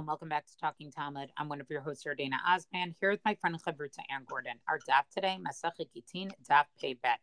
and 0.00 0.06
welcome 0.06 0.30
back 0.30 0.46
to 0.46 0.56
Talking 0.56 0.90
Talmud. 0.90 1.28
I'm 1.36 1.50
one 1.50 1.60
of 1.60 1.68
your 1.68 1.82
hosts, 1.82 2.06
Dana 2.16 2.38
Osband, 2.48 2.94
here 3.02 3.10
with 3.10 3.20
my 3.22 3.34
friend 3.34 3.54
Chavruta 3.62 3.98
Anne 4.10 4.24
Gordon. 4.26 4.54
Our 4.66 4.78
daf 4.78 5.02
today, 5.14 5.36
Masachet 5.38 5.88
Gittin, 5.94 6.30
daf 6.50 6.64
pei 6.80 6.94
bet, 6.94 7.18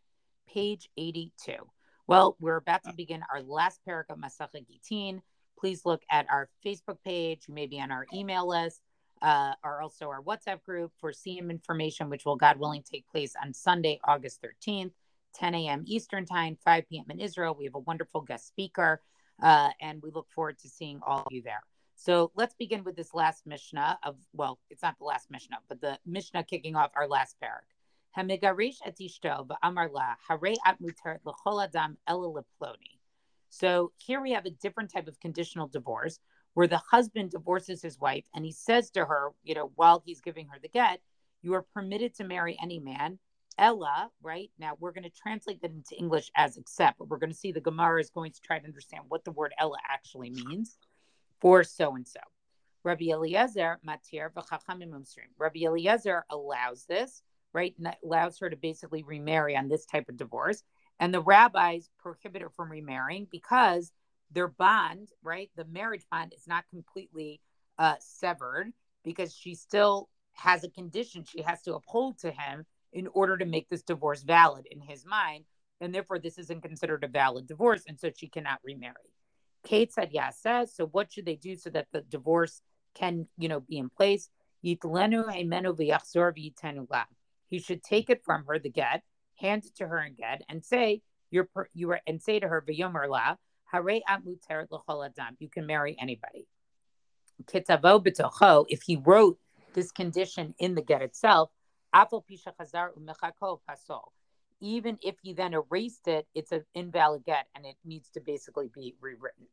page 0.48 0.88
82. 0.96 1.54
Well, 2.06 2.38
we're 2.40 2.58
about 2.58 2.84
to 2.84 2.94
begin 2.94 3.24
our 3.34 3.42
last 3.42 3.80
perek 3.88 4.12
of 4.12 4.20
Masachet 4.20 4.68
Gittin. 4.68 5.24
Please 5.60 5.88
look 5.88 6.04
at 6.12 6.28
our 6.30 6.50
Facebook 6.64 6.98
page, 7.04 7.46
you 7.48 7.56
may 7.56 7.66
be 7.66 7.82
on 7.82 7.90
our 7.90 8.06
email 8.14 8.48
list, 8.48 8.84
uh, 9.24 9.54
or 9.64 9.82
also 9.82 10.10
our 10.10 10.22
WhatsApp 10.22 10.62
group 10.62 10.92
for 11.00 11.12
siyum 11.12 11.50
information, 11.50 12.12
which 12.12 12.26
will, 12.26 12.36
God 12.36 12.60
willing, 12.60 12.84
take 12.84 13.08
place 13.08 13.34
on 13.44 13.56
Sunday, 13.56 14.00
August 14.04 14.40
13th, 14.44 14.92
10 15.34 15.56
a.m. 15.56 15.84
Eastern 15.88 16.28
Time, 16.28 16.60
5 16.64 16.84
p.m. 16.88 17.06
in 17.10 17.20
Israel. 17.20 17.56
We 17.58 17.66
have 17.66 17.76
a 17.76 17.80
wonderful 17.80 18.22
guest 18.22 18.48
speaker, 18.48 19.02
uh, 19.42 19.70
and 19.82 20.00
we 20.04 20.12
look 20.12 20.28
forward 20.30 20.60
to 20.60 20.70
seeing 20.70 21.00
all 21.04 21.22
of 21.22 21.32
you 21.32 21.42
there. 21.42 21.64
So 22.00 22.32
let's 22.36 22.54
begin 22.54 22.84
with 22.84 22.96
this 22.96 23.16
last 23.16 23.48
Mishnah 23.48 23.98
of, 24.04 24.18
well, 24.32 24.60
it's 24.70 24.84
not 24.84 25.00
the 25.00 25.04
last 25.04 25.32
Mishnah, 25.32 25.58
but 25.68 25.82
the 25.82 25.98
Mishnah 26.06 26.44
kicking 26.44 26.76
off 26.76 26.92
our 26.96 27.08
last 27.08 27.36
perek. 27.44 27.66
Hamigarish 28.16 28.78
et 28.86 28.98
ishto 29.02 29.50
la 29.50 30.16
hare 30.30 30.54
at 30.68 31.76
adam 31.76 31.98
leploni. 32.08 33.00
So 33.50 33.92
here 33.98 34.22
we 34.22 34.32
have 34.34 34.46
a 34.46 34.52
different 34.52 34.94
type 34.94 35.08
of 35.08 35.20
conditional 35.20 35.68
divorce 35.68 36.20
where 36.54 36.68
the 36.68 36.78
husband 36.78 37.32
divorces 37.32 37.82
his 37.82 38.00
wife 38.00 38.26
and 38.36 38.46
he 38.46 38.52
says 38.52 38.92
to 38.92 39.04
her, 39.04 39.32
you 39.44 39.56
know, 39.56 39.72
while 39.76 40.04
he's 40.06 40.22
giving 40.22 40.48
her 40.50 40.60
the 40.62 40.70
get, 40.70 41.02
you 41.42 41.56
are 41.56 41.66
permitted 41.74 42.14
to 42.16 42.24
marry 42.24 42.58
any 42.62 42.80
man. 42.80 43.18
Ella, 43.58 44.12
right? 44.22 44.52
Now 44.60 44.78
we're 44.80 44.92
going 44.92 45.04
to 45.04 45.10
translate 45.10 45.64
that 45.64 45.72
into 45.72 45.96
English 45.98 46.30
as 46.36 46.58
accept, 46.58 47.00
but 47.00 47.10
we're 47.10 47.18
going 47.18 47.32
to 47.32 47.36
see 47.36 47.52
the 47.52 47.60
Gemara 47.60 48.00
is 48.00 48.12
going 48.12 48.32
to 48.34 48.42
try 48.42 48.60
to 48.60 48.66
understand 48.66 49.06
what 49.08 49.26
the 49.26 49.32
word 49.32 49.52
Ella 49.58 49.78
actually 49.90 50.30
means 50.30 50.78
for 51.40 51.64
so 51.64 51.96
and 51.96 52.08
so. 52.08 52.20
Rabbi 52.84 53.06
Eliezer 53.10 53.80
matir 53.86 54.32
v'chachamim. 54.32 54.94
Rabbi 55.38 55.60
Eliezer 55.66 56.26
allows 56.30 56.86
this, 56.86 57.22
right? 57.54 57.76
Allows 58.04 58.40
her 58.40 58.50
to 58.50 58.56
basically 58.56 59.04
remarry 59.04 59.56
on 59.58 59.68
this 59.68 59.86
type 59.86 60.10
of 60.10 60.18
divorce, 60.18 60.64
and 61.00 61.14
the 61.14 61.22
rabbis 61.22 61.90
prohibit 62.00 62.42
her 62.42 62.50
from 62.50 62.72
remarrying 62.72 63.28
because 63.30 63.92
their 64.32 64.48
bond, 64.48 65.10
right? 65.24 65.50
The 65.56 65.66
marriage 65.66 66.04
bond 66.12 66.34
is 66.36 66.48
not 66.48 66.66
completely 66.70 67.42
uh, 67.78 67.96
severed 68.00 68.74
because 69.04 69.34
she 69.34 69.56
still 69.56 70.10
has 70.34 70.64
a 70.64 70.70
condition 70.70 71.24
she 71.24 71.42
has 71.42 71.62
to 71.64 71.76
uphold 71.76 72.20
to 72.20 72.32
him 72.32 72.66
in 72.94 73.08
order 73.08 73.38
to 73.38 73.46
make 73.46 73.70
this 73.70 73.84
divorce 73.84 74.24
valid 74.24 74.66
in 74.70 74.80
his 74.80 75.06
mind, 75.06 75.46
and 75.82 75.94
therefore 75.94 76.20
this 76.20 76.38
isn't 76.38 76.62
considered 76.62 77.04
a 77.04 77.08
valid 77.08 77.48
divorce, 77.48 77.84
and 77.88 78.00
so 78.00 78.10
she 78.16 78.28
cannot 78.28 78.60
remarry. 78.64 79.12
Kate 79.68 79.92
said 79.92 80.12
yes. 80.14 80.40
Says, 80.42 80.74
so 80.74 80.86
what 80.88 81.12
should 81.12 81.26
they 81.26 81.36
do 81.36 81.58
so 81.58 81.70
that 81.72 81.88
the 81.92 82.00
divorce 82.02 82.62
can, 82.96 83.28
you 83.38 83.50
know, 83.50 83.60
be 83.60 83.78
in 83.78 83.90
place? 83.90 84.30
He 84.62 84.80
should 87.60 87.84
take 87.84 88.10
it 88.10 88.24
from 88.24 88.46
her, 88.46 88.60
the 88.60 88.70
get, 88.70 89.04
hand 89.36 89.66
it 89.66 89.76
to 89.76 89.88
her 89.88 89.98
and 89.98 90.16
get, 90.16 90.44
and 90.50 90.64
say, 90.64 91.02
you're 91.30 91.50
you 91.74 91.92
are 91.92 92.00
and 92.08 92.22
say 92.22 92.40
to 92.40 92.48
her, 92.48 92.64
you 92.68 92.86
can 95.50 95.66
marry 95.66 95.98
anybody. 96.00 96.48
If 98.70 98.84
he 98.84 98.96
wrote 98.96 99.38
this 99.74 99.92
condition 99.92 100.56
in 100.60 100.76
the 100.76 100.82
get 100.82 101.02
itself, 101.02 101.52
even 104.60 104.98
if 105.02 105.16
you 105.24 105.34
then 105.34 105.54
erased 105.54 106.08
it, 106.08 106.28
it's 106.34 106.52
an 106.52 106.64
invalid 106.74 107.24
get 107.26 107.48
and 107.56 107.66
it 107.66 107.76
needs 107.86 108.10
to 108.12 108.20
basically 108.20 108.70
be 108.74 108.96
rewritten. 109.02 109.46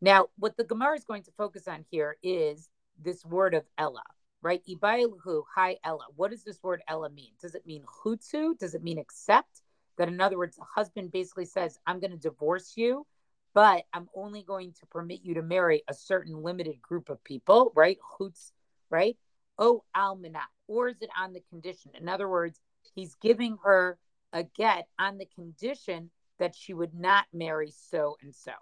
Now, 0.00 0.26
what 0.38 0.56
the 0.56 0.64
Gemara 0.64 0.96
is 0.96 1.04
going 1.04 1.22
to 1.24 1.30
focus 1.32 1.66
on 1.66 1.84
here 1.90 2.16
is 2.22 2.68
this 3.02 3.24
word 3.24 3.54
of 3.54 3.64
Ella, 3.78 4.02
right? 4.42 4.62
Ibailuhu, 4.68 5.44
hi 5.54 5.78
Ella. 5.84 6.06
What 6.16 6.30
does 6.30 6.44
this 6.44 6.62
word 6.62 6.82
Ella 6.88 7.10
mean? 7.10 7.32
Does 7.40 7.54
it 7.54 7.66
mean 7.66 7.82
chutzu? 7.82 8.58
Does 8.58 8.74
it 8.74 8.82
mean 8.82 8.98
accept? 8.98 9.62
That 9.96 10.08
in 10.08 10.20
other 10.20 10.36
words, 10.36 10.56
the 10.56 10.64
husband 10.74 11.12
basically 11.12 11.46
says, 11.46 11.78
I'm 11.86 12.00
going 12.00 12.10
to 12.10 12.16
divorce 12.16 12.72
you, 12.76 13.06
but 13.54 13.84
I'm 13.92 14.08
only 14.14 14.42
going 14.42 14.72
to 14.80 14.86
permit 14.86 15.20
you 15.22 15.34
to 15.34 15.42
marry 15.42 15.84
a 15.88 15.94
certain 15.94 16.42
limited 16.42 16.82
group 16.82 17.08
of 17.08 17.22
people, 17.22 17.72
right? 17.74 17.96
Chutz, 18.18 18.50
right? 18.90 19.16
Oh, 19.56 19.84
almanat. 19.96 20.50
Or 20.66 20.88
is 20.88 21.00
it 21.00 21.10
on 21.16 21.32
the 21.32 21.42
condition? 21.48 21.92
In 21.98 22.08
other 22.08 22.28
words, 22.28 22.60
he's 22.94 23.14
giving 23.14 23.56
her 23.62 23.98
a 24.34 24.42
get 24.42 24.88
on 24.98 25.16
the 25.16 25.26
condition 25.34 26.10
that 26.38 26.54
she 26.54 26.74
would 26.74 26.94
not 26.94 27.24
marry 27.32 27.70
so 27.70 28.16
and 28.20 28.34
so. 28.34 28.52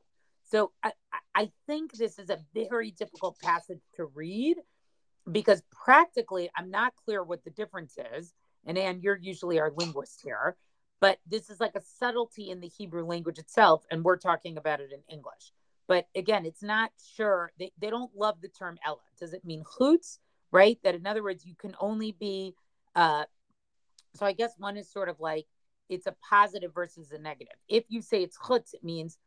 So 0.44 0.70
I, 0.82 0.92
I 1.34 1.50
think 1.66 1.94
this 1.94 2.18
is 2.18 2.28
a 2.28 2.38
very 2.54 2.90
difficult 2.90 3.40
passage 3.40 3.80
to 3.96 4.04
read 4.04 4.58
because 5.30 5.62
practically 5.70 6.50
I'm 6.54 6.70
not 6.70 6.92
clear 7.04 7.24
what 7.24 7.42
the 7.42 7.50
difference 7.50 7.96
is. 8.14 8.34
And 8.66 8.76
Anne, 8.76 9.00
you're 9.00 9.18
usually 9.20 9.58
our 9.58 9.72
linguist 9.74 10.20
here, 10.22 10.56
but 11.00 11.18
this 11.26 11.48
is 11.48 11.58
like 11.58 11.74
a 11.74 11.80
subtlety 11.80 12.50
in 12.50 12.60
the 12.60 12.68
Hebrew 12.68 13.04
language 13.04 13.38
itself, 13.38 13.84
and 13.90 14.04
we're 14.04 14.18
talking 14.18 14.56
about 14.56 14.80
it 14.80 14.92
in 14.92 15.00
English. 15.12 15.52
But 15.88 16.06
again, 16.14 16.46
it's 16.46 16.62
not 16.62 16.92
sure. 17.16 17.50
They, 17.58 17.72
they 17.78 17.90
don't 17.90 18.14
love 18.14 18.40
the 18.40 18.48
term 18.48 18.78
Ella. 18.86 18.98
Does 19.18 19.32
it 19.32 19.44
mean 19.44 19.64
chutz, 19.64 20.18
right? 20.52 20.78
That 20.84 20.94
in 20.94 21.06
other 21.06 21.22
words, 21.22 21.44
you 21.44 21.54
can 21.56 21.74
only 21.80 22.12
be, 22.12 22.54
uh, 22.94 23.24
so 24.14 24.26
I 24.26 24.32
guess 24.32 24.52
one 24.58 24.76
is 24.76 24.88
sort 24.88 25.08
of 25.08 25.18
like 25.18 25.46
it's 25.92 26.06
a 26.06 26.14
positive 26.28 26.72
versus 26.74 27.12
a 27.12 27.18
negative. 27.18 27.54
If 27.68 27.84
you 27.88 28.00
say 28.00 28.22
it's 28.22 28.38
chutz, 28.38 28.72
it 28.72 28.82
means 28.82 29.18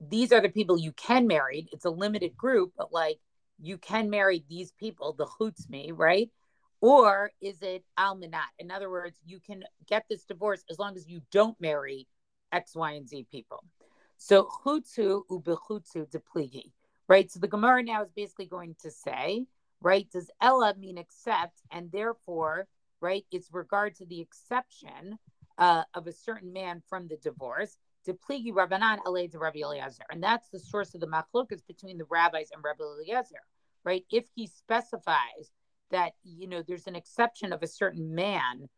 these 0.00 0.32
are 0.32 0.40
the 0.42 0.50
people 0.50 0.78
you 0.78 0.92
can 0.92 1.26
marry. 1.26 1.66
It's 1.72 1.86
a 1.86 1.90
limited 1.90 2.36
group, 2.36 2.72
but 2.76 2.92
like 2.92 3.18
you 3.60 3.78
can 3.78 4.10
marry 4.10 4.44
these 4.48 4.72
people, 4.72 5.14
the 5.14 5.26
chutz 5.26 5.68
me, 5.70 5.92
right? 5.92 6.30
Or 6.82 7.30
is 7.40 7.62
it 7.62 7.84
almanat? 7.98 8.52
In 8.58 8.70
other 8.70 8.90
words, 8.90 9.16
you 9.24 9.40
can 9.40 9.64
get 9.86 10.04
this 10.10 10.24
divorce 10.24 10.62
as 10.70 10.78
long 10.78 10.96
as 10.96 11.08
you 11.08 11.22
don't 11.32 11.58
marry 11.58 12.06
X, 12.52 12.76
Y, 12.76 12.92
and 12.92 13.08
Z 13.08 13.26
people. 13.30 13.64
So 14.18 14.50
chutzu 14.62 15.22
ubechutzu 15.30 16.10
depligi, 16.10 16.72
right? 17.08 17.30
So 17.30 17.40
the 17.40 17.48
Gemara 17.48 17.82
now 17.82 18.02
is 18.02 18.12
basically 18.14 18.46
going 18.46 18.76
to 18.82 18.90
say, 18.90 19.46
right? 19.80 20.06
Does 20.12 20.30
Ella 20.42 20.74
mean 20.78 20.98
accept, 20.98 21.62
and 21.70 21.90
therefore, 21.90 22.66
right? 23.00 23.24
It's 23.30 23.48
regard 23.52 23.94
to 23.96 24.06
the 24.06 24.20
exception 24.20 25.18
uh, 25.58 25.84
of 25.94 26.06
a 26.06 26.12
certain 26.12 26.52
man 26.52 26.82
from 26.88 27.08
the 27.08 27.16
divorce. 27.16 27.76
Depligi 28.06 28.52
Rabbanan 28.52 28.98
Alei 29.06 29.30
to 29.30 29.38
Rabbi 29.38 29.60
Eliezer. 29.60 30.04
And 30.10 30.22
that's 30.22 30.48
the 30.50 30.58
source 30.58 30.94
of 30.94 31.00
the 31.00 31.06
machlokas 31.06 31.66
between 31.66 31.98
the 31.98 32.04
rabbis 32.10 32.50
and 32.52 32.62
Rabbi 32.62 32.82
Eliezer, 32.82 33.40
right? 33.82 34.04
If 34.10 34.26
he 34.34 34.46
specifies 34.46 35.52
that, 35.90 36.12
you 36.22 36.48
know, 36.48 36.62
there's 36.62 36.86
an 36.86 36.96
exception 36.96 37.52
of 37.52 37.62
a 37.62 37.66
certain 37.66 38.14
man 38.14 38.68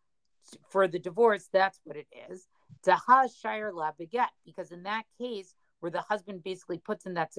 for 0.71 0.87
the 0.87 0.99
divorce, 0.99 1.49
that's 1.53 1.81
what 1.85 1.97
it 1.97 2.07
is. 2.31 2.47
Daha 2.87 3.29
Shire 3.41 3.73
La 3.73 3.91
Beget, 3.99 4.29
because 4.45 4.71
in 4.71 4.85
that 4.85 5.05
case, 5.19 5.55
where 5.81 5.91
the 5.91 6.03
husband 6.03 6.43
basically 6.45 6.79
puts 6.79 7.07
in 7.07 7.15
that, 7.15 7.33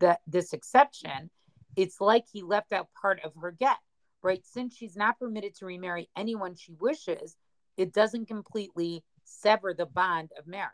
that 0.00 0.20
this 0.26 0.52
exception, 0.52 1.30
it's 1.76 2.00
like 2.00 2.24
he 2.30 2.42
left 2.42 2.72
out 2.72 2.88
part 3.00 3.20
of 3.24 3.32
her 3.40 3.52
get, 3.52 3.78
right? 4.22 4.44
Since 4.44 4.76
she's 4.76 4.96
not 4.96 5.18
permitted 5.18 5.54
to 5.56 5.66
remarry 5.66 6.10
anyone 6.16 6.54
she 6.54 6.74
wishes, 6.74 7.36
it 7.76 7.92
doesn't 7.92 8.26
completely 8.26 9.02
sever 9.24 9.74
the 9.74 9.86
bond 9.86 10.30
of 10.38 10.46
marriage. 10.46 10.72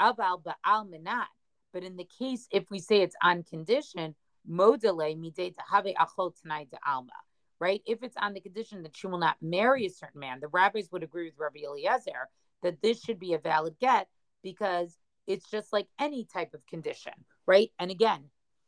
Aval 0.00 0.42
ba'al 0.42 0.88
minat. 0.88 1.26
But 1.72 1.84
in 1.84 1.96
the 1.96 2.08
case, 2.18 2.48
if 2.50 2.64
we 2.70 2.78
say 2.80 3.02
it's 3.02 3.16
on 3.22 3.44
condition, 3.44 4.14
modele 4.48 5.16
midei 5.16 5.54
have 5.70 5.84
achol 5.84 6.32
tonight 6.40 6.68
to 6.72 6.78
alma, 6.86 7.12
right? 7.60 7.82
If 7.86 8.02
it's 8.02 8.16
on 8.16 8.34
the 8.34 8.40
condition 8.40 8.82
that 8.82 8.96
she 8.96 9.06
will 9.06 9.18
not 9.18 9.36
marry 9.40 9.86
a 9.86 9.90
certain 9.90 10.20
man, 10.20 10.40
the 10.40 10.48
rabbis 10.48 10.90
would 10.90 11.02
agree 11.02 11.26
with 11.26 11.38
Rabbi 11.38 11.60
Eliezer 11.64 12.28
that 12.62 12.82
this 12.82 13.02
should 13.02 13.18
be 13.18 13.34
a 13.34 13.38
valid 13.38 13.76
get 13.80 14.08
because 14.42 14.96
it's 15.26 15.48
just 15.48 15.72
like 15.72 15.86
any 15.98 16.24
type 16.24 16.54
of 16.54 16.66
condition, 16.66 17.12
right? 17.46 17.70
And 17.78 17.90
again, 17.90 18.24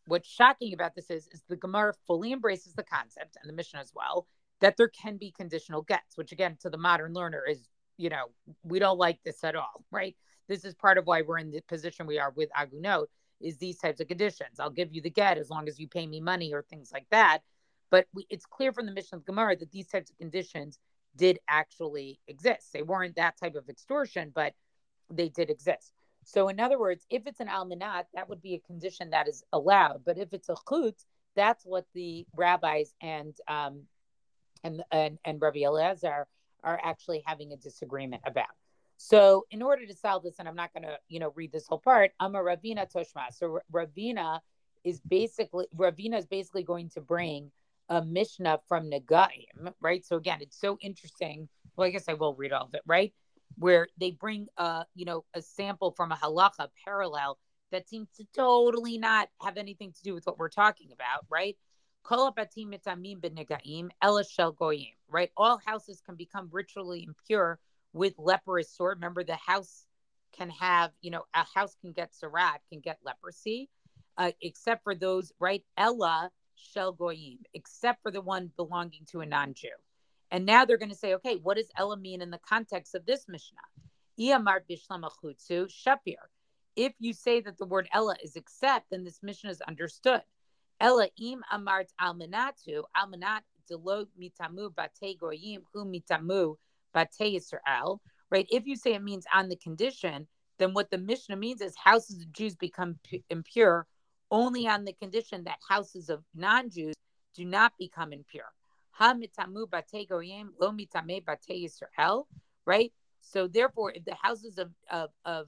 what's 0.07 0.29
shocking 0.29 0.75
about 0.75 0.95
this 0.95 1.11
is, 1.11 1.29
is 1.33 1.43
the 1.49 1.57
Gemara 1.57 1.95
fully 2.07 2.33
embraces 2.33 2.75
the 2.75 2.85
concept 2.85 3.37
and 3.41 3.49
the 3.49 3.55
Mishnah 3.55 3.81
as 3.81 3.93
well 3.95 4.27
that 4.63 4.77
there 4.77 4.89
can 4.89 5.17
be 5.17 5.33
conditional 5.33 5.83
gets, 5.83 6.17
which 6.17 6.33
again, 6.33 6.57
to 6.61 6.71
the 6.71 6.79
modern 6.79 7.13
learner 7.13 7.45
is, 7.47 7.69
you 7.99 8.09
know, 8.09 8.27
we 8.63 8.79
don't 8.79 8.97
like 8.97 9.19
this 9.25 9.45
at 9.45 9.57
all, 9.57 9.85
right? 9.91 10.17
This 10.49 10.65
is 10.65 10.75
part 10.75 10.99
of 10.99 11.07
why 11.07 11.23
we're 11.23 11.39
in 11.39 11.51
the 11.51 11.61
position 11.63 12.07
we 12.07 12.19
are 12.19 12.33
with 12.35 12.49
Agunot 12.57 13.09
is 13.41 13.59
these 13.59 13.79
types 13.79 14.01
of 14.01 14.07
conditions. 14.07 14.61
I'll 14.61 14.71
give 14.71 14.95
you 14.95 15.03
the 15.03 15.11
get 15.11 15.37
as 15.37 15.51
long 15.51 15.69
as 15.69 15.81
you 15.81 15.89
pay 15.89 16.07
me 16.07 16.21
money 16.21 16.55
or 16.55 16.63
things 16.63 16.93
like 16.93 17.07
that. 17.11 17.41
But 17.91 18.07
we, 18.15 18.25
it's 18.31 18.47
clear 18.47 18.73
from 18.73 18.87
the 18.87 18.93
Mishnah 18.93 19.19
of 19.19 19.27
Gemara 19.27 19.57
that 19.57 19.73
these 19.73 19.89
types 19.89 20.11
of 20.11 20.19
conditions 20.19 20.79
did 21.17 21.41
actually 21.49 22.21
exist. 22.29 22.73
They 22.73 22.83
weren't 22.83 23.17
that 23.17 23.37
type 23.39 23.57
of 23.57 23.69
extortion, 23.69 24.31
but 24.33 24.55
they 25.13 25.29
did 25.29 25.51
exist. 25.51 25.93
So, 26.25 26.49
in 26.49 26.61
other 26.61 26.79
words, 26.79 27.05
if 27.11 27.27
it's 27.27 27.41
an 27.41 27.49
almanat, 27.49 28.05
that 28.15 28.29
would 28.29 28.41
be 28.41 28.55
a 28.55 28.61
condition 28.61 29.11
that 29.11 29.29
is 29.29 29.43
allowed. 29.53 30.05
But 30.05 30.19
if 30.19 30.33
it's 30.33 30.49
a 30.49 30.55
chutz, 30.55 31.05
that's 31.35 31.65
what 31.65 31.85
the 31.95 32.25
rabbis 32.37 32.95
and 33.03 33.35
um, 33.49 33.83
and 34.65 34.83
and, 34.91 35.19
and 35.25 35.41
Rabbi 35.41 35.61
Elazar 35.61 36.25
are 36.65 36.81
actually 36.83 37.23
having 37.27 37.53
a 37.53 37.57
disagreement 37.57 38.23
about. 38.25 38.47
So, 38.97 39.47
in 39.51 39.63
order 39.63 39.85
to 39.85 39.95
solve 39.95 40.23
this, 40.23 40.37
and 40.39 40.47
I'm 40.47 40.55
not 40.55 40.73
going 40.73 40.85
to, 40.85 40.97
you 41.09 41.19
know, 41.19 41.33
read 41.35 41.51
this 41.51 41.67
whole 41.67 41.81
part, 41.81 42.13
I'm 42.21 42.37
a 42.37 42.39
Ravina 42.39 42.87
Toshma. 42.89 43.33
So, 43.33 43.59
Ravina 43.73 44.39
is 44.85 45.01
basically 45.01 45.67
Ravina 45.77 46.19
is 46.19 46.27
basically 46.27 46.63
going 46.63 46.89
to 46.91 47.01
bring 47.01 47.51
a 47.89 48.05
Mishnah 48.05 48.61
from 48.69 48.91
Negaim, 48.91 49.73
right? 49.81 50.05
So 50.05 50.17
again, 50.17 50.39
it's 50.41 50.59
so 50.59 50.79
interesting. 50.81 51.49
Well, 51.77 51.87
I 51.87 51.91
guess 51.91 52.09
I 52.09 52.15
will 52.15 52.35
read 52.35 52.53
all 52.53 52.67
of 52.67 52.75
it, 52.75 52.83
right? 52.87 53.13
Where 53.57 53.89
they 53.99 54.13
bring 54.13 54.47
a 54.57 54.85
you 54.95 55.05
know 55.05 55.25
a 55.35 55.43
sample 55.43 55.93
from 55.93 56.13
a 56.13 56.17
halacha 56.17 56.69
parallel 56.85 57.39
that 57.71 57.89
seems 57.89 58.09
to 58.17 58.25
totally 58.35 58.99
not 58.99 59.29
have 59.43 59.57
anything 59.57 59.93
to 59.93 60.03
do 60.03 60.15
with 60.15 60.27
what 60.27 60.39
we're 60.39 60.49
talking 60.49 60.91
about, 60.93 61.27
right? 61.31 61.57
Right? 65.09 65.31
All 65.37 65.61
houses 65.65 66.01
can 66.05 66.17
become 66.17 66.49
ritually 66.51 67.05
impure 67.05 67.59
with 67.93 68.15
leprous 68.19 68.71
sore. 68.71 68.91
Remember, 68.91 69.25
the 69.25 69.37
house 69.37 69.87
can 70.33 70.51
have, 70.51 70.91
you 71.01 71.11
know, 71.11 71.25
a 71.35 71.45
house 71.55 71.77
can 71.81 71.93
get 71.93 72.13
tzara'at, 72.13 72.59
can 72.71 72.81
get 72.81 72.99
leprosy, 73.05 73.69
uh, 74.17 74.33
except 74.41 74.83
for 74.83 74.95
those, 74.95 75.33
right? 75.39 75.63
Ella 75.77 76.31
shel 76.57 76.93
goyim, 76.93 77.39
except 77.55 78.03
for 78.03 78.11
the 78.11 78.21
one 78.21 78.51
belonging 78.57 79.05
to 79.11 79.21
a 79.21 79.27
non-Jew. 79.27 79.69
And 80.31 80.47
now 80.47 80.65
they're 80.65 80.79
going 80.79 80.89
to 80.91 80.97
say, 80.97 81.15
okay, 81.15 81.37
what 81.37 81.59
does 81.59 81.71
Ella 81.77 81.97
mean 81.97 82.23
in 82.23 82.31
the 82.31 82.39
context 82.39 82.95
of 82.95 83.05
this 83.05 83.27
Mishnah? 83.29 83.59
Shapir. 85.67 86.17
If 86.75 86.95
you 86.99 87.13
say 87.13 87.41
that 87.41 87.59
the 87.59 87.67
word 87.67 87.89
Ella 87.93 88.17
is 88.23 88.37
except, 88.37 88.91
then 88.91 89.05
this 89.05 89.23
Mishnah 89.23 89.51
is 89.51 89.61
understood. 89.61 90.23
Ella 90.83 91.07
im 91.17 91.45
amart 91.53 91.91
almanatu, 92.01 92.83
almanat 92.97 93.43
delo 93.69 94.05
mitamu 94.21 94.75
bate 94.75 95.17
goyim 95.17 95.63
hu 95.73 95.85
mitamu 95.85 96.57
bate 96.93 97.37
Israel. 97.37 98.03
right? 98.31 98.49
If 98.51 98.67
you 98.67 98.75
say 98.75 98.95
it 98.95 99.03
means 99.03 99.25
on 99.33 99.49
the 99.49 99.55
condition, 99.55 100.27
then 100.59 100.75
what 100.75 100.91
the 100.91 100.99
Mishnah 100.99 101.37
means 101.37 101.61
is 101.61 101.77
houses 101.77 102.23
of 102.23 102.33
Jews 102.33 102.57
become 102.57 102.99
impure 103.31 103.87
only 104.33 104.67
on 104.67 104.85
the 104.85 104.93
condition 104.95 105.45
that 105.45 105.59
houses 105.69 106.09
of 106.09 106.25
non-Jews 106.35 106.95
do 107.37 107.45
not 107.45 107.73
become 107.79 108.13
impure. 108.13 108.53
Ha 108.91 109.15
mitamu 109.15 109.71
bate 109.71 110.09
goyim 110.09 110.51
lo 110.61 110.73
mitame 110.73 111.25
bate 111.25 111.65
Israel. 111.65 112.27
Right? 112.67 112.93
So 113.21 113.47
therefore, 113.47 113.93
if 113.93 114.05
the 114.05 114.17
houses 114.21 114.59
of, 114.59 114.71
of, 114.91 115.11
of, 115.25 115.47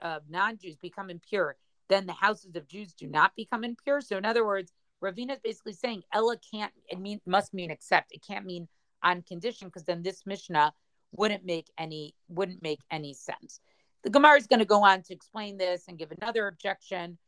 of 0.00 0.22
non-Jews 0.28 0.74
become 0.74 1.08
impure, 1.08 1.56
then 1.88 2.06
the 2.06 2.12
houses 2.12 2.56
of 2.56 2.68
Jews 2.68 2.92
do 2.92 3.06
not 3.06 3.32
become 3.36 3.64
impure. 3.64 4.00
So 4.00 4.16
in 4.16 4.24
other 4.24 4.46
words, 4.46 4.72
Ravina 5.02 5.32
is 5.32 5.40
basically 5.42 5.72
saying 5.72 6.02
Ella 6.12 6.36
can't 6.52 6.72
it 6.88 7.00
mean 7.00 7.20
must 7.26 7.52
mean 7.52 7.70
accept. 7.70 8.12
It 8.12 8.24
can't 8.26 8.46
mean 8.46 8.68
on 9.02 9.22
condition 9.22 9.68
because 9.68 9.84
then 9.84 10.02
this 10.02 10.24
Mishnah 10.24 10.72
wouldn't 11.12 11.44
make 11.44 11.66
any 11.78 12.14
wouldn't 12.28 12.62
make 12.62 12.80
any 12.90 13.12
sense. 13.12 13.60
The 14.04 14.10
Gemara 14.10 14.38
is 14.38 14.46
going 14.46 14.60
to 14.60 14.64
go 14.64 14.84
on 14.84 15.02
to 15.02 15.14
explain 15.14 15.56
this 15.58 15.84
and 15.88 15.98
give 15.98 16.12
another 16.12 16.48
objection 16.48 17.18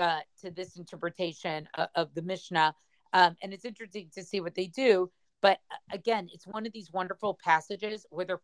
uh, 0.00 0.20
to 0.42 0.50
this 0.50 0.76
interpretation 0.76 1.68
of, 1.74 1.88
of 1.94 2.14
the 2.14 2.22
Mishnah, 2.22 2.74
um, 3.12 3.36
and 3.42 3.52
it's 3.52 3.64
interesting 3.64 4.08
to 4.14 4.22
see 4.22 4.40
what 4.40 4.54
they 4.54 4.66
do. 4.66 5.10
But 5.40 5.58
uh, 5.70 5.76
again, 5.94 6.28
it's 6.32 6.46
one 6.46 6.66
of 6.66 6.72
these 6.72 6.92
wonderful 6.92 7.38
passages 7.42 8.06
where 8.10 8.24
they're 8.24 8.42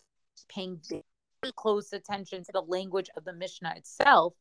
paying 0.48 0.80
very 0.88 1.04
close 1.54 1.92
attention 1.92 2.42
to 2.44 2.52
the 2.52 2.62
language 2.62 3.08
of 3.16 3.24
the 3.24 3.32
Mishnah 3.32 3.74
itself 3.76 4.34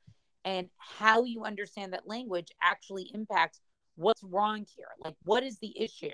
and 0.45 0.69
how 0.77 1.23
you 1.23 1.43
understand 1.43 1.91
that 1.93 2.07
language 2.07 2.47
actually 2.61 3.11
impacts 3.13 3.59
what's 3.95 4.23
wrong 4.23 4.65
here. 4.75 4.87
Like, 5.03 5.15
what 5.23 5.43
is 5.43 5.57
the 5.59 5.73
issue 5.77 6.09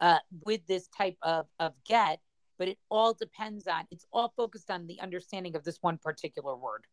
uh, 0.00 0.18
with 0.44 0.66
this 0.66 0.88
type 0.88 1.16
of, 1.22 1.46
of 1.60 1.72
get 1.86 2.20
but 2.58 2.68
it 2.68 2.78
all 2.90 3.14
depends 3.14 3.66
on 3.66 3.84
it's 3.90 4.06
all 4.12 4.32
focused 4.36 4.70
on 4.70 4.86
the 4.86 5.00
understanding 5.00 5.56
of 5.56 5.64
this 5.64 5.78
one 5.80 5.98
particular 5.98 6.56
word 6.56 6.84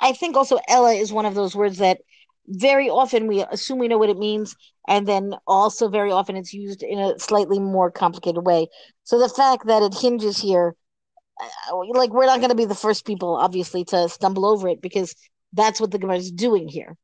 i 0.00 0.12
think 0.12 0.36
also 0.36 0.58
ella 0.68 0.92
is 0.92 1.12
one 1.12 1.26
of 1.26 1.34
those 1.34 1.54
words 1.56 1.78
that 1.78 2.00
very 2.46 2.88
often 2.88 3.26
we 3.26 3.42
assume 3.50 3.78
we 3.78 3.88
know 3.88 3.98
what 3.98 4.08
it 4.08 4.18
means 4.18 4.56
and 4.88 5.06
then 5.06 5.34
also 5.46 5.88
very 5.88 6.10
often 6.10 6.36
it's 6.36 6.54
used 6.54 6.82
in 6.82 6.98
a 6.98 7.18
slightly 7.18 7.58
more 7.58 7.90
complicated 7.90 8.44
way 8.44 8.66
so 9.04 9.18
the 9.18 9.28
fact 9.28 9.66
that 9.66 9.82
it 9.82 9.94
hinges 9.94 10.38
here 10.38 10.74
Uh, 11.40 11.76
like 11.94 12.10
we're 12.10 12.26
not 12.26 12.38
going 12.38 12.50
to 12.50 12.56
be 12.56 12.64
the 12.64 12.74
first 12.74 13.04
people 13.04 13.36
obviously 13.36 13.84
to 13.84 14.08
stumble 14.08 14.46
over 14.46 14.68
it 14.68 14.80
because 14.80 15.14
that's 15.52 15.80
what 15.80 15.90
the 15.90 15.98
Gemara 15.98 16.16
is 16.16 16.30
doing 16.30 16.68
here 16.68 16.96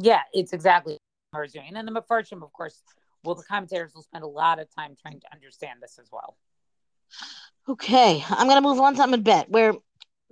yeah 0.00 0.20
it's 0.32 0.52
exactly 0.52 0.96
what 1.32 1.44
is 1.44 1.52
doing 1.52 1.74
and 1.74 1.88
the 1.88 1.92
Mefarshim, 1.92 2.42
of 2.42 2.52
course 2.52 2.82
well, 3.24 3.34
the 3.34 3.44
commentators 3.44 3.92
will 3.94 4.02
spend 4.02 4.24
a 4.24 4.28
lot 4.28 4.58
of 4.58 4.68
time 4.74 4.96
trying 5.00 5.20
to 5.20 5.32
understand 5.32 5.80
this 5.80 5.98
as 6.00 6.08
well. 6.12 6.36
Okay, 7.68 8.24
I'm 8.28 8.48
going 8.48 8.60
to 8.60 8.68
move 8.68 8.80
on 8.80 8.96
to 8.96 9.02
Amud 9.02 9.22
Bet, 9.22 9.48
where 9.48 9.74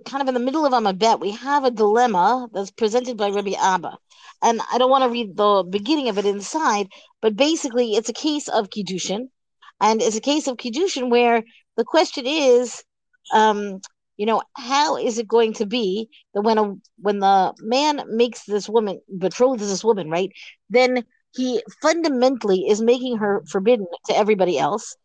kind 0.05 0.21
of 0.21 0.27
in 0.27 0.33
the 0.33 0.39
middle 0.39 0.65
of 0.65 0.73
Amud 0.73 0.97
Bet, 0.97 1.19
we 1.19 1.31
have 1.31 1.63
a 1.63 1.71
dilemma 1.71 2.49
that's 2.51 2.71
presented 2.71 3.17
by 3.17 3.29
Rabbi 3.29 3.53
Abba. 3.57 3.97
And 4.41 4.59
I 4.71 4.77
don't 4.77 4.89
want 4.89 5.03
to 5.03 5.09
read 5.09 5.37
the 5.37 5.63
beginning 5.69 6.09
of 6.09 6.17
it 6.17 6.25
inside, 6.25 6.87
but 7.21 7.35
basically 7.35 7.93
it's 7.93 8.09
a 8.09 8.13
case 8.13 8.47
of 8.47 8.69
Kiddushin. 8.69 9.29
And 9.81 10.01
it's 10.01 10.15
a 10.15 10.21
case 10.21 10.47
of 10.47 10.57
Kiddushin 10.57 11.09
where 11.09 11.43
the 11.75 11.83
question 11.83 12.25
is, 12.27 12.83
um, 13.33 13.81
you 14.17 14.25
know, 14.25 14.43
how 14.55 14.97
is 14.97 15.17
it 15.17 15.27
going 15.27 15.53
to 15.53 15.65
be 15.65 16.07
that 16.33 16.41
when 16.41 16.57
a 16.57 16.75
when 16.97 17.19
the 17.19 17.53
man 17.59 18.03
makes 18.07 18.45
this 18.45 18.69
woman 18.69 19.01
betrothed 19.17 19.61
this 19.61 19.83
woman, 19.83 20.09
right? 20.09 20.31
Then 20.69 21.03
he 21.35 21.63
fundamentally 21.81 22.67
is 22.67 22.81
making 22.81 23.17
her 23.17 23.43
forbidden 23.49 23.87
to 24.07 24.15
everybody 24.15 24.59
else, 24.59 24.95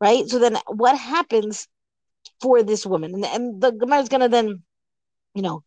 right? 0.00 0.26
So 0.28 0.38
then 0.38 0.56
what 0.68 0.96
happens 0.96 1.68
for 2.40 2.62
this 2.62 2.86
woman? 2.86 3.14
And, 3.14 3.24
and 3.26 3.60
the 3.60 3.72
Gemara 3.72 4.00
is 4.00 4.08
going 4.08 4.22
to 4.22 4.28
then, 4.28 4.62
you 5.34 5.42
know, 5.42 5.62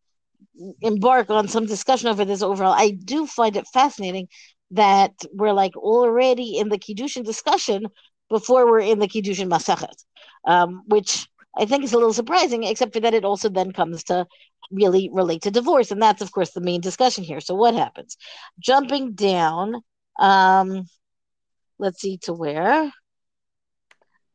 embark 0.82 1.30
on 1.30 1.48
some 1.48 1.66
discussion 1.66 2.08
over 2.10 2.26
this 2.26 2.42
overall. 2.42 2.74
I 2.74 2.92
do 2.92 3.28
find 3.28 3.56
it 3.56 3.68
fascinating 3.74 4.28
that 4.72 5.14
we're 5.34 5.54
like 5.54 5.76
already 5.78 6.58
in 6.58 6.70
the 6.70 6.80
Kiddushin 6.80 7.24
discussion 7.24 7.86
before 8.30 8.66
we're 8.66 8.80
in 8.80 9.00
the 9.00 9.08
Kiddushin 9.08 9.50
Masachet, 9.50 10.04
um, 10.46 10.84
which 10.88 11.28
I 11.58 11.66
think 11.66 11.84
is 11.84 11.94
a 11.94 11.98
little 11.98 12.14
surprising, 12.14 12.64
except 12.64 12.94
for 12.94 13.00
that 13.02 13.14
it 13.14 13.26
also 13.26 13.50
then 13.50 13.72
comes 13.72 14.04
to 14.06 14.26
really 14.72 15.10
relate 15.14 15.44
to 15.44 15.52
divorce. 15.52 15.92
And 15.92 16.02
that's, 16.02 16.22
of 16.22 16.32
course, 16.32 16.52
the 16.52 16.62
main 16.62 16.82
discussion 16.82 17.24
here. 17.24 17.40
So, 17.40 17.56
what 17.56 17.76
happens? 17.76 18.18
Jumping 18.60 19.14
down 19.14 19.82
um, 20.20 20.86
let's 21.80 22.02
see 22.02 22.18
to 22.20 22.34
where. 22.34 22.92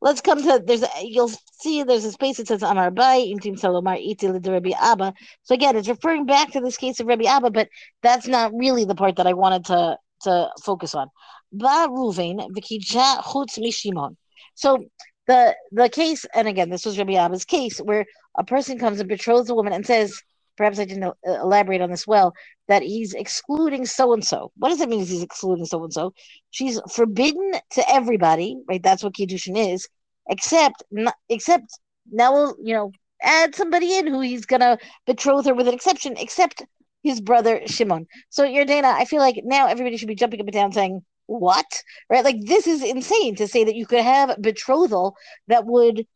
Let's 0.03 0.23
come 0.23 0.43
to 0.43 0.63
there's 0.65 0.83
a, 0.83 0.89
you'll 1.03 1.31
see 1.61 1.83
there's 1.83 2.07
a 2.07 2.13
space 2.13 2.39
that 2.39 2.49
says 2.49 2.63
Amar 2.63 2.91
Bai 2.91 3.19
Intim 3.19 3.59
Salomar 3.59 3.99
Rabbi 4.23 4.71
Abba. 4.81 5.13
So 5.43 5.55
again, 5.55 5.77
it's 5.77 5.89
referring 5.89 6.25
back 6.25 6.53
to 6.53 6.61
this 6.61 6.79
case 6.79 7.01
of 7.01 7.07
Rabbi 7.07 7.25
Abba, 7.25 7.51
but 7.51 7.69
that's 8.03 8.27
not 8.27 8.53
really 8.55 8.87
the 8.87 8.95
part 8.95 9.17
that 9.17 9.27
I 9.27 9.35
wanted 9.35 9.67
to 9.67 9.99
to 10.23 10.51
focus 10.63 10.95
on. 10.95 11.09
Ba 11.53 11.89
Reuven 11.89 12.39
Vikija 12.51 13.23
Chutz 13.23 13.59
Mishimon. 13.59 14.17
So 14.55 14.79
the 15.27 15.55
the 15.73 15.89
case, 15.89 16.25
and 16.35 16.49
again, 16.49 16.71
this 16.71 16.85
was 16.85 16.99
Rabbi 16.99 17.15
Abba's 17.15 17.45
case, 17.45 17.79
where 17.79 18.05
a 18.39 18.45
person 18.45 18.79
comes 18.79 19.01
and 19.01 19.09
betroths 19.09 19.51
a 19.51 19.55
woman 19.55 19.73
and 19.73 19.87
says, 19.87 20.21
perhaps 20.57 20.79
I 20.79 20.85
didn't 20.85 21.05
uh, 21.05 21.15
elaborate 21.25 21.81
on 21.81 21.91
this 21.91 22.07
well, 22.07 22.33
that 22.69 22.83
he's 22.83 23.15
excluding 23.15 23.87
so 23.87 24.13
and 24.13 24.25
so. 24.25 24.53
What 24.57 24.69
does 24.69 24.81
it 24.81 24.89
mean 24.89 25.01
he's 25.01 25.23
excluding 25.23 25.65
so 25.65 25.83
and 25.83 25.93
so? 25.93 26.13
She's 26.51 26.81
forbidden 26.93 27.53
to 27.73 27.91
everybody, 27.91 28.57
right? 28.69 28.83
That's 28.83 29.03
what 29.03 29.15
Kiddushin 29.15 29.73
is, 29.73 29.89
except, 30.29 30.83
except 31.29 31.79
now 32.11 32.33
we'll, 32.33 32.57
you 32.63 32.75
know, 32.75 32.93
add 33.23 33.55
somebody 33.55 33.97
in 33.97 34.07
who 34.07 34.21
he's 34.21 34.47
to 34.47 34.79
betroth 35.07 35.47
her 35.47 35.55
with 35.55 35.69
an 35.69 35.75
exception, 35.75 36.15
except 36.19 36.65
his 37.03 37.21
brother 37.21 37.63
Shimon. 37.67 38.07
So, 38.29 38.45
Yardana, 38.45 38.93
I 38.93 39.05
feel 39.05 39.21
like 39.21 39.41
now 39.45 39.67
everybody 39.67 39.97
should 39.97 40.09
be 40.09 40.15
jumping 40.15 40.41
up 40.41 40.47
and 40.47 40.53
down 40.53 40.73
saying, 40.73 41.03
what? 41.27 41.83
Right? 42.09 42.25
Like, 42.25 42.45
this 42.45 42.67
is 42.67 42.83
insane 42.83 43.37
to 43.37 43.49
say 43.49 43.65
that 43.65 43.77
you 43.77 43.87
could 43.87 44.03
have 44.03 44.41
betrothal 44.41 45.17
that 45.49 45.65
would 45.65 46.07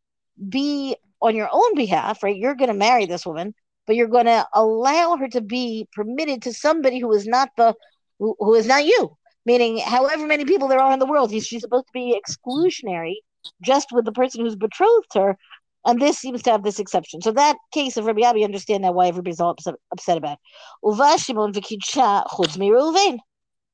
be 0.48 0.96
on 1.22 1.36
your 1.36 1.48
own 1.52 1.74
behalf, 1.74 2.22
right? 2.22 2.36
You're 2.36 2.56
going 2.56 2.68
to 2.68 2.74
marry 2.74 3.06
this 3.06 3.24
woman 3.24 3.54
but 3.86 3.96
you're 3.96 4.08
going 4.08 4.26
to 4.26 4.46
allow 4.54 5.16
her 5.16 5.28
to 5.28 5.40
be 5.40 5.88
permitted 5.92 6.42
to 6.42 6.52
somebody 6.52 6.98
who 6.98 7.12
is 7.12 7.26
not 7.26 7.50
the 7.56 7.74
who, 8.18 8.36
who 8.38 8.54
is 8.54 8.66
not 8.66 8.84
you 8.84 9.16
meaning 9.46 9.78
however 9.78 10.26
many 10.26 10.44
people 10.44 10.68
there 10.68 10.80
are 10.80 10.92
in 10.92 10.98
the 10.98 11.06
world 11.06 11.30
she's 11.30 11.62
supposed 11.62 11.86
to 11.86 11.92
be 11.92 12.18
exclusionary 12.18 13.14
just 13.62 13.88
with 13.92 14.04
the 14.04 14.12
person 14.12 14.44
who's 14.44 14.56
betrothed 14.56 15.12
her 15.14 15.36
and 15.84 16.00
this 16.00 16.18
seems 16.18 16.42
to 16.42 16.50
have 16.50 16.62
this 16.62 16.78
exception. 16.78 17.20
So 17.20 17.32
that 17.32 17.56
case 17.72 17.96
of 17.96 18.06
Rabbi 18.06 18.22
Abi, 18.22 18.44
understand 18.44 18.82
now 18.82 18.92
why 18.92 19.08
everybody's 19.08 19.40
all 19.40 19.50
upset, 19.50 19.74
upset 19.92 20.16
about. 20.16 20.38
Uva 20.82 21.18
Shimon 21.18 21.52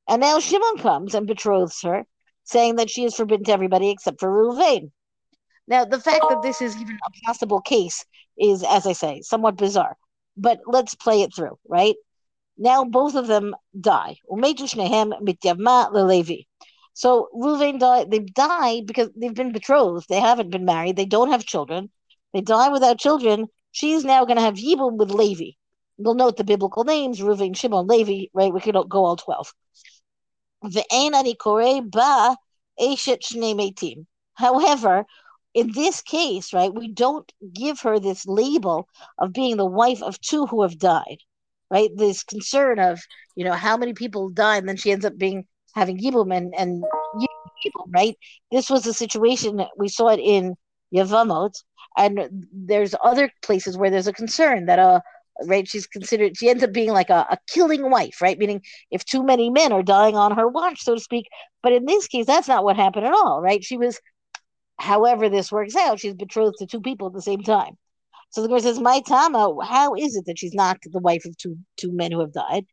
And 0.07 0.21
now 0.21 0.39
Shimon 0.39 0.77
comes 0.77 1.15
and 1.15 1.27
betroths 1.27 1.83
her, 1.83 2.05
saying 2.43 2.75
that 2.75 2.89
she 2.89 3.05
is 3.05 3.15
forbidden 3.15 3.45
to 3.45 3.53
everybody 3.53 3.89
except 3.89 4.19
for 4.19 4.29
Reuven. 4.29 4.91
Now, 5.67 5.85
the 5.85 5.99
fact 5.99 6.25
that 6.27 6.41
this 6.41 6.61
is 6.61 6.75
even 6.75 6.97
a 7.05 7.25
possible 7.25 7.61
case 7.61 8.03
is, 8.37 8.63
as 8.63 8.85
I 8.85 8.93
say, 8.93 9.21
somewhat 9.21 9.55
bizarre. 9.55 9.95
But 10.35 10.59
let's 10.65 10.95
play 10.95 11.21
it 11.21 11.33
through, 11.33 11.57
right? 11.67 11.95
Now 12.57 12.83
both 12.83 13.15
of 13.15 13.27
them 13.27 13.55
die. 13.79 14.17
So 16.93 17.29
Reuven 17.33 17.79
died. 17.79 18.11
They 18.11 18.19
die 18.19 18.81
because 18.85 19.09
they've 19.15 19.33
been 19.33 19.51
betrothed. 19.51 20.07
They 20.09 20.19
haven't 20.19 20.51
been 20.51 20.65
married. 20.65 20.95
They 20.95 21.05
don't 21.05 21.31
have 21.31 21.45
children. 21.45 21.89
They 22.33 22.41
die 22.41 22.69
without 22.69 22.99
children. 22.99 23.47
She's 23.71 24.03
now 24.03 24.25
going 24.25 24.37
to 24.37 24.43
have 24.43 24.55
Yibum 24.55 24.97
with 24.97 25.11
Levi. 25.11 25.51
You'll 25.97 26.15
note 26.15 26.37
the 26.37 26.43
biblical 26.43 26.83
names, 26.83 27.19
Reuven, 27.19 27.55
Shimon, 27.55 27.87
Levi, 27.87 28.25
right? 28.33 28.53
We 28.53 28.61
could 28.61 28.75
go 28.89 29.05
all 29.05 29.15
12. 29.17 29.53
However, 34.35 35.05
in 35.53 35.71
this 35.73 36.01
case, 36.01 36.53
right, 36.53 36.73
we 36.73 36.87
don't 36.87 37.31
give 37.53 37.81
her 37.81 37.99
this 37.99 38.25
label 38.25 38.87
of 39.17 39.33
being 39.33 39.57
the 39.57 39.65
wife 39.65 40.01
of 40.01 40.19
two 40.21 40.45
who 40.45 40.61
have 40.61 40.79
died, 40.79 41.17
right? 41.69 41.89
This 41.95 42.23
concern 42.23 42.79
of, 42.79 43.01
you 43.35 43.43
know, 43.43 43.53
how 43.53 43.77
many 43.77 43.93
people 43.93 44.29
die, 44.29 44.57
and 44.57 44.67
then 44.67 44.77
she 44.77 44.91
ends 44.91 45.05
up 45.05 45.17
being 45.17 45.45
having 45.73 45.97
Yibum 45.99 46.35
and, 46.35 46.53
and 46.57 46.83
Yibum, 47.15 47.93
right? 47.93 48.17
This 48.51 48.69
was 48.69 48.87
a 48.87 48.93
situation, 48.93 49.63
we 49.77 49.89
saw 49.89 50.09
it 50.09 50.19
in 50.19 50.55
Yevamot, 50.93 51.53
and 51.97 52.47
there's 52.53 52.95
other 53.03 53.31
places 53.41 53.77
where 53.77 53.89
there's 53.89 54.07
a 54.07 54.13
concern 54.13 54.65
that 54.65 54.79
a 54.79 55.01
right 55.45 55.67
she's 55.67 55.87
considered 55.87 56.37
she 56.37 56.49
ends 56.49 56.63
up 56.63 56.71
being 56.71 56.91
like 56.91 57.09
a, 57.09 57.25
a 57.29 57.37
killing 57.49 57.89
wife 57.89 58.21
right? 58.21 58.37
Meaning 58.37 58.61
if 58.91 59.03
too 59.05 59.23
many 59.23 59.49
men 59.49 59.71
are 59.71 59.83
dying 59.83 60.15
on 60.15 60.35
her 60.35 60.47
watch 60.47 60.81
so 60.83 60.95
to 60.95 61.01
speak. 61.01 61.27
But 61.63 61.73
in 61.73 61.85
this 61.85 62.07
case 62.07 62.25
that's 62.25 62.47
not 62.47 62.63
what 62.63 62.75
happened 62.75 63.05
at 63.05 63.13
all 63.13 63.41
right? 63.41 63.63
She 63.63 63.77
was 63.77 63.99
however 64.79 65.29
this 65.29 65.51
works 65.51 65.75
out 65.75 65.99
she's 65.99 66.13
betrothed 66.13 66.57
to 66.59 66.67
two 66.67 66.81
people 66.81 67.07
at 67.07 67.13
the 67.13 67.21
same 67.21 67.43
time. 67.43 67.77
So 68.29 68.41
the 68.41 68.47
girl 68.47 68.59
says 68.59 68.79
my 68.79 69.01
tama 69.01 69.53
how 69.65 69.95
is 69.95 70.15
it 70.15 70.25
that 70.27 70.39
she's 70.39 70.53
not 70.53 70.77
the 70.83 70.99
wife 70.99 71.25
of 71.25 71.37
two 71.37 71.57
two 71.77 71.91
men 71.91 72.11
who 72.11 72.19
have 72.19 72.33
died? 72.33 72.65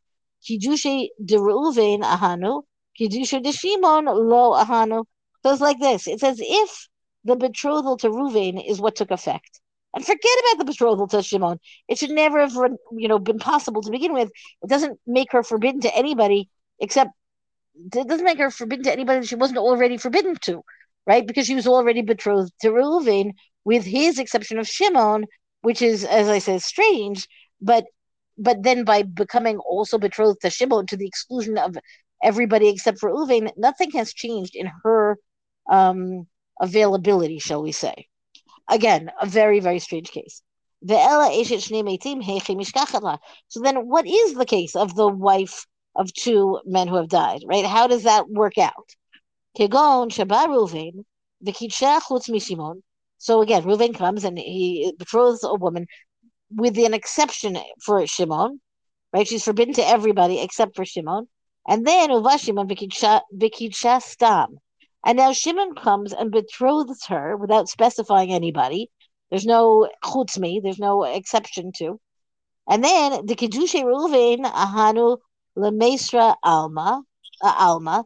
Kidushe 0.47 1.07
de 1.23 1.37
ahanu 1.37 2.63
kidushe 2.99 3.41
de 3.41 3.51
Shimon 3.51 4.05
lo 4.05 4.53
ahanu. 4.53 5.05
So 5.43 5.51
it's 5.51 5.61
like 5.61 5.79
this. 5.79 6.07
It's 6.07 6.23
as 6.23 6.39
if 6.41 6.88
the 7.23 7.35
betrothal 7.35 7.97
to 7.97 8.09
Reuven 8.09 8.63
is 8.65 8.79
what 8.79 8.95
took 8.95 9.11
effect 9.11 9.61
and 9.93 10.05
forget 10.05 10.37
about 10.51 10.59
the 10.59 10.71
betrothal 10.71 11.07
to 11.07 11.23
Shimon. 11.23 11.59
It 11.87 11.97
should 11.97 12.11
never 12.11 12.39
have, 12.39 12.53
you 12.91 13.07
know, 13.07 13.19
been 13.19 13.39
possible 13.39 13.81
to 13.81 13.91
begin 13.91 14.13
with. 14.13 14.31
It 14.61 14.69
doesn't 14.69 14.99
make 15.07 15.31
her 15.31 15.43
forbidden 15.43 15.81
to 15.81 15.95
anybody 15.95 16.49
except 16.79 17.11
it 17.75 18.07
doesn't 18.07 18.25
make 18.25 18.39
her 18.39 18.51
forbidden 18.51 18.83
to 18.83 18.91
anybody 18.91 19.25
she 19.25 19.35
wasn't 19.35 19.59
already 19.59 19.97
forbidden 19.97 20.35
to, 20.41 20.61
right? 21.07 21.25
Because 21.25 21.45
she 21.45 21.55
was 21.55 21.67
already 21.67 22.01
betrothed 22.01 22.51
to 22.61 22.69
Reuven, 22.69 23.31
with 23.63 23.85
his 23.85 24.19
exception 24.19 24.59
of 24.59 24.67
Shimon, 24.67 25.25
which 25.61 25.81
is, 25.81 26.03
as 26.03 26.27
I 26.27 26.39
said, 26.39 26.61
strange. 26.61 27.27
But 27.61 27.85
but 28.37 28.63
then 28.63 28.85
by 28.85 29.03
becoming 29.03 29.57
also 29.59 29.97
betrothed 29.97 30.41
to 30.41 30.49
Shimon 30.49 30.85
to 30.87 30.97
the 30.97 31.07
exclusion 31.07 31.57
of 31.57 31.77
everybody 32.23 32.69
except 32.69 32.99
for 32.99 33.11
Reuven, 33.11 33.51
nothing 33.57 33.91
has 33.91 34.13
changed 34.13 34.55
in 34.55 34.69
her 34.83 35.17
um, 35.69 36.27
availability, 36.59 37.39
shall 37.39 37.61
we 37.61 37.71
say? 37.71 38.07
Again, 38.67 39.11
a 39.21 39.25
very, 39.25 39.59
very 39.59 39.79
strange 39.79 40.11
case. 40.11 40.41
So 40.81 40.95
then, 43.61 43.87
what 43.87 44.07
is 44.07 44.33
the 44.33 44.45
case 44.45 44.75
of 44.75 44.95
the 44.95 45.07
wife 45.07 45.65
of 45.95 46.13
two 46.13 46.59
men 46.65 46.87
who 46.87 46.95
have 46.95 47.09
died, 47.09 47.41
right? 47.45 47.65
How 47.65 47.87
does 47.87 48.03
that 48.03 48.29
work 48.29 48.57
out? 48.57 48.95
So 49.57 49.65
again, 53.41 53.63
Reuven 53.63 53.97
comes 53.97 54.23
and 54.23 54.39
he 54.39 54.93
betroths 54.97 55.43
a 55.43 55.55
woman 55.55 55.87
with 56.51 56.77
an 56.77 56.93
exception 56.93 57.57
for 57.83 58.05
Shimon, 58.07 58.61
right? 59.13 59.27
She's 59.27 59.43
forbidden 59.43 59.73
to 59.75 59.87
everybody 59.87 60.39
except 60.39 60.75
for 60.75 60.85
Shimon. 60.85 61.27
And 61.67 61.85
then 61.85 62.11
Uva 62.11 62.37
Shimon 62.37 62.67
Stam. 64.01 64.59
And 65.05 65.17
now 65.17 65.33
Shimon 65.33 65.75
comes 65.75 66.13
and 66.13 66.31
betroths 66.31 67.07
her 67.07 67.37
without 67.37 67.69
specifying 67.69 68.31
anybody. 68.31 68.89
There's 69.29 69.45
no 69.45 69.89
chutzmi, 70.03 70.61
there's 70.61 70.79
no 70.79 71.03
exception 71.03 71.71
to. 71.77 71.99
And 72.69 72.83
then 72.83 73.25
the 73.25 73.35
Kiddushe 73.35 73.83
Reuven 73.83 74.45
Ahanu 74.45 75.17
Lemesra 75.57 76.35
Alma 76.43 77.03
uh, 77.41 77.55
Alma. 77.57 78.05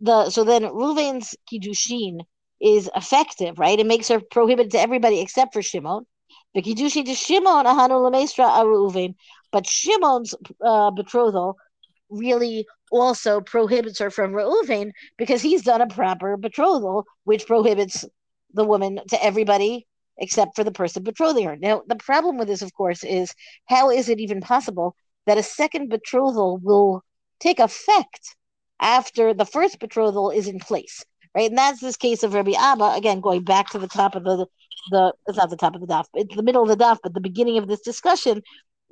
The 0.00 0.30
so 0.30 0.44
then 0.44 0.62
Reuven's 0.64 1.34
Kiddushin 1.50 2.20
is 2.60 2.90
effective, 2.94 3.58
right? 3.58 3.78
It 3.78 3.86
makes 3.86 4.08
her 4.08 4.20
prohibited 4.20 4.72
to 4.72 4.80
everybody 4.80 5.20
except 5.20 5.52
for 5.52 5.62
Shimon. 5.62 6.06
The 6.54 6.62
Kiddushin 6.62 7.06
to 7.06 7.14
Shimon 7.14 7.66
Ahanu 7.66 8.10
Lemesra 8.10 8.48
Reuven, 8.64 9.14
but 9.50 9.66
Shimon's 9.66 10.34
uh, 10.64 10.90
betrothal 10.90 11.56
really 12.12 12.66
also 12.90 13.40
prohibits 13.40 13.98
her 13.98 14.10
from 14.10 14.32
Reuven 14.32 14.92
because 15.16 15.42
he's 15.42 15.62
done 15.62 15.80
a 15.80 15.86
proper 15.86 16.36
betrothal, 16.36 17.04
which 17.24 17.46
prohibits 17.46 18.04
the 18.52 18.64
woman 18.64 19.00
to 19.08 19.24
everybody 19.24 19.86
except 20.18 20.54
for 20.54 20.62
the 20.62 20.72
person 20.72 21.02
betrothing 21.02 21.46
her. 21.46 21.56
Now, 21.56 21.82
the 21.86 21.96
problem 21.96 22.36
with 22.36 22.48
this, 22.48 22.62
of 22.62 22.74
course, 22.74 23.02
is 23.02 23.34
how 23.66 23.90
is 23.90 24.08
it 24.08 24.20
even 24.20 24.40
possible 24.40 24.94
that 25.26 25.38
a 25.38 25.42
second 25.42 25.88
betrothal 25.88 26.58
will 26.58 27.02
take 27.40 27.58
effect 27.58 28.36
after 28.78 29.32
the 29.32 29.46
first 29.46 29.80
betrothal 29.80 30.30
is 30.30 30.48
in 30.48 30.58
place? 30.58 31.04
Right, 31.34 31.48
and 31.48 31.56
that's 31.56 31.80
this 31.80 31.96
case 31.96 32.22
of 32.22 32.34
Rabbi 32.34 32.52
Abba. 32.52 32.92
Again, 32.94 33.20
going 33.20 33.42
back 33.42 33.70
to 33.70 33.78
the 33.78 33.88
top 33.88 34.14
of 34.14 34.24
the 34.24 34.46
the 34.90 35.12
it's 35.26 35.38
not 35.38 35.48
the 35.48 35.56
top 35.56 35.74
of 35.74 35.80
the 35.80 35.86
daf, 35.86 36.06
it's 36.14 36.34
the 36.34 36.42
middle 36.42 36.62
of 36.62 36.68
the 36.68 36.76
daf, 36.76 36.98
but 37.02 37.14
the 37.14 37.20
beginning 37.20 37.56
of 37.56 37.68
this 37.68 37.80
discussion, 37.80 38.42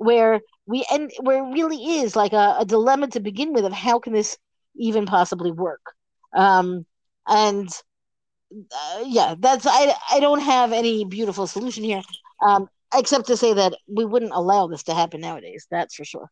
where 0.01 0.41
we 0.65 0.85
and 0.91 1.11
where 1.21 1.43
it 1.43 1.51
really 1.53 1.99
is 2.01 2.15
like 2.15 2.33
a, 2.33 2.57
a 2.59 2.65
dilemma 2.65 3.07
to 3.07 3.19
begin 3.19 3.53
with 3.53 3.65
of 3.65 3.73
how 3.73 3.99
can 3.99 4.13
this 4.13 4.37
even 4.75 5.05
possibly 5.05 5.51
work? 5.51 5.81
Um 6.33 6.85
and 7.27 7.69
uh, 8.53 9.03
yeah 9.05 9.35
that's 9.39 9.65
i 9.67 9.93
i 10.11 10.19
don't 10.19 10.41
have 10.41 10.71
any 10.71 11.05
beautiful 11.05 11.47
solution 11.47 11.83
here 11.83 12.01
um 12.45 12.67
except 12.93 13.27
to 13.27 13.37
say 13.37 13.53
that 13.53 13.73
we 13.87 14.05
wouldn't 14.05 14.31
allow 14.33 14.67
this 14.67 14.83
to 14.83 14.93
happen 14.93 15.21
nowadays 15.21 15.67
that's 15.71 15.95
for 15.95 16.05
sure. 16.05 16.29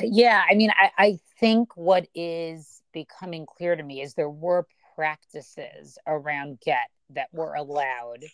Yeah 0.00 0.42
i 0.50 0.54
mean 0.54 0.70
i 0.70 0.90
i 0.98 1.18
think 1.40 1.76
what 1.76 2.06
is 2.14 2.82
becoming 2.92 3.46
clear 3.46 3.76
to 3.76 3.82
me 3.82 4.00
is 4.00 4.14
there 4.14 4.30
were 4.30 4.66
practices 4.94 5.98
around 6.06 6.60
get 6.64 6.88
that 7.10 7.28
were 7.32 7.54
allowed 7.54 8.24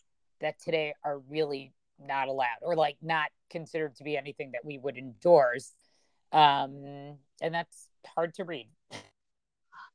that 0.40 0.61
today 0.61 0.94
are 1.04 1.18
really 1.18 1.73
not 1.98 2.28
allowed 2.28 2.60
or 2.62 2.76
like 2.76 2.96
not 3.02 3.28
considered 3.50 3.96
to 3.96 4.04
be 4.04 4.16
anything 4.16 4.52
that 4.52 4.64
we 4.64 4.78
would 4.78 4.96
endorse. 4.96 5.72
Um 6.32 7.16
and 7.40 7.54
that's 7.54 7.88
hard 8.14 8.34
to 8.34 8.44
read. 8.44 8.68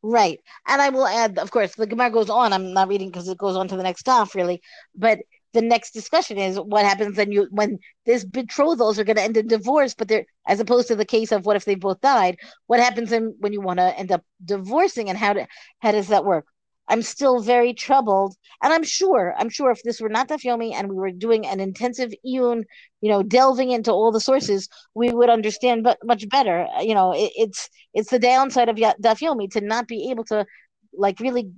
Right. 0.02 0.40
And 0.68 0.82
i 0.82 0.90
will 0.90 1.08
add 1.08 1.38
of 1.40 1.52
course 1.52 1.76
the 1.76 1.88
gemara 1.88 2.12
goes 2.12 2.30
on. 2.30 2.54
I'm 2.54 2.74
not 2.74 2.88
reading 2.88 3.10
because 3.10 3.28
it 3.28 3.38
goes 3.38 3.56
on 3.56 3.68
to 3.68 3.78
the 3.78 3.84
next 3.84 4.06
half 4.08 4.36
really. 4.36 4.62
But 4.96 5.20
the 5.54 5.62
next 5.62 5.92
discussion 5.92 6.38
is 6.38 6.60
what 6.60 6.86
happens 6.86 7.18
when 7.18 7.32
you 7.32 7.48
when 7.52 7.80
this 8.06 8.24
betrothals 8.24 9.00
are 9.00 9.04
going 9.04 9.16
to 9.16 9.24
end 9.24 9.38
in 9.38 9.48
divorce 9.48 9.96
but 9.96 10.08
they're 10.08 10.26
as 10.48 10.60
opposed 10.60 10.88
to 10.88 10.96
the 10.96 11.06
case 11.06 11.32
of 11.32 11.46
what 11.46 11.56
if 11.56 11.66
they 11.66 11.76
both 11.76 12.00
died 12.02 12.38
what 12.68 12.80
happens 12.80 13.12
in, 13.12 13.36
when 13.40 13.54
you 13.54 13.62
want 13.62 13.80
to 13.80 13.98
end 13.98 14.12
up 14.12 14.24
divorcing 14.46 15.10
and 15.10 15.18
how 15.18 15.34
to 15.34 15.48
how 15.80 15.92
does 15.92 16.08
that 16.08 16.26
work 16.26 16.46
I'm 16.90 17.02
still 17.02 17.42
very 17.42 17.74
troubled. 17.74 18.36
And 18.64 18.74
I'm 18.74 18.84
sure, 18.84 19.36
I'm 19.38 19.50
sure 19.50 19.72
if 19.72 19.82
this 19.84 20.02
were 20.02 20.10
not 20.10 20.28
Dafyomi 20.28 20.74
and 20.74 20.90
we 20.90 20.96
were 20.96 21.12
doing 21.12 21.46
an 21.48 21.60
intensive 21.60 22.12
Iyun, 22.26 22.64
you 23.02 23.10
know, 23.10 23.24
delving 23.24 23.72
into 23.72 23.92
all 23.92 24.12
the 24.12 24.20
sources, 24.20 24.68
we 24.96 25.12
would 25.14 25.30
understand 25.30 25.84
but 25.84 25.98
much 26.04 26.28
better. 26.30 26.68
Uh, 26.76 26.82
you 26.82 26.94
know, 26.94 27.14
it, 27.14 27.32
it's 27.36 27.70
it's 27.94 28.10
the 28.10 28.20
downside 28.20 28.70
of 28.70 28.76
Dafyomi 28.76 29.50
to 29.52 29.62
not 29.62 29.88
be 29.88 30.10
able 30.12 30.26
to 30.26 30.46
like 30.94 31.20
really 31.20 31.52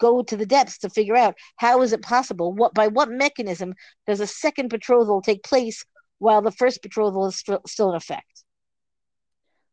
go 0.00 0.22
to 0.22 0.36
the 0.36 0.46
depths 0.46 0.78
to 0.78 0.88
figure 0.90 1.16
out 1.16 1.34
how 1.56 1.82
is 1.82 1.92
it 1.92 2.02
possible? 2.02 2.52
What 2.52 2.74
by 2.74 2.88
what 2.88 3.10
mechanism 3.10 3.74
does 4.06 4.20
a 4.20 4.26
second 4.26 4.68
betrothal 4.70 5.20
take 5.22 5.42
place 5.42 5.84
while 6.18 6.42
the 6.42 6.52
first 6.52 6.82
betrothal 6.82 7.26
is 7.26 7.38
st- 7.38 7.68
still 7.68 7.90
in 7.90 7.96
effect? 7.96 8.37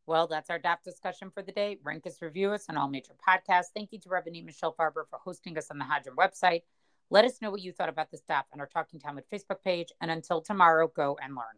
Well, 0.08 0.28
that's 0.28 0.52
our 0.52 0.60
DAF 0.60 0.84
discussion 0.84 1.32
for 1.32 1.42
the 1.42 1.52
day. 1.52 1.80
Rank 1.84 2.06
us, 2.06 2.22
review 2.22 2.52
us 2.52 2.66
on 2.70 2.78
all 2.78 2.88
major 2.88 3.14
podcasts. 3.28 3.72
Thank 3.74 3.92
you 3.92 4.00
to 4.00 4.10
Rabbanit 4.10 4.46
Michelle 4.46 4.74
Farber 4.74 5.08
for 5.10 5.18
hosting 5.24 5.58
us 5.58 5.72
on 5.72 5.80
the 5.80 5.86
Hadran 5.86 6.16
website. 6.16 6.62
Let 7.10 7.26
us 7.26 7.42
know 7.42 7.50
what 7.50 7.62
you 7.62 7.72
thought 7.72 7.90
about 7.90 8.12
this 8.12 8.22
DAF 8.30 8.44
on 8.54 8.60
our 8.60 8.68
Talking 8.68 9.00
Talmud 9.00 9.24
Facebook 9.32 9.64
page. 9.64 9.92
And 10.02 10.12
until 10.12 10.42
tomorrow, 10.42 10.88
go 10.88 11.18
and 11.22 11.36
learn. 11.36 11.56